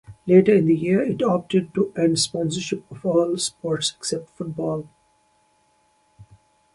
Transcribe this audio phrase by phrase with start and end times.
[0.25, 4.89] Later in the year, it opted to end sponsorship of all sports except football.